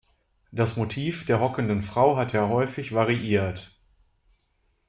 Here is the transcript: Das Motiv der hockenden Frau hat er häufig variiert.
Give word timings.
Das 0.51 0.77
Motiv 0.77 1.27
der 1.27 1.39
hockenden 1.39 1.83
Frau 1.83 2.15
hat 2.17 2.33
er 2.33 2.49
häufig 2.49 2.91
variiert. 2.91 3.79